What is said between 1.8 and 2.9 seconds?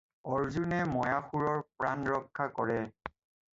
প্ৰাণৰক্ষা কৰে।